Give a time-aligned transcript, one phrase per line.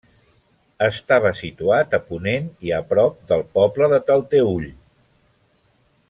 [0.85, 4.65] Estava situat a ponent i a prop del poble de Talteüll.